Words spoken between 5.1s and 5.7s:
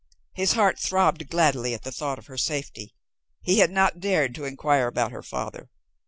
her father.